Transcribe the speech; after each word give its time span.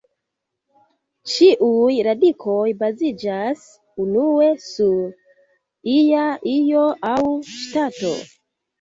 Ĉiuj 1.33 1.97
radikoj 2.07 2.65
baziĝas 2.81 3.69
unue 4.07 4.51
sur 4.67 5.95
ia 6.01 6.29
io 6.57 6.91
aŭ 7.15 7.25
ŝtato. 7.57 8.17